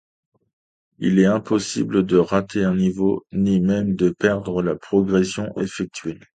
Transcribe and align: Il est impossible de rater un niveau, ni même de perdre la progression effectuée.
Il 0.97 1.19
est 1.19 1.27
impossible 1.27 2.03
de 2.07 2.17
rater 2.17 2.63
un 2.63 2.73
niveau, 2.75 3.23
ni 3.33 3.59
même 3.61 3.95
de 3.95 4.09
perdre 4.09 4.63
la 4.63 4.75
progression 4.75 5.55
effectuée. 5.59 6.17